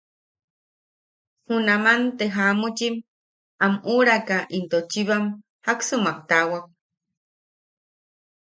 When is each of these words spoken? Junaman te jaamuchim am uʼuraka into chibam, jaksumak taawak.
Junaman 1.47 2.01
te 2.17 2.25
jaamuchim 2.35 2.95
am 3.65 3.73
uʼuraka 3.91 4.37
into 4.57 4.77
chibam, 4.91 5.25
jaksumak 5.65 6.17
taawak. 6.29 6.65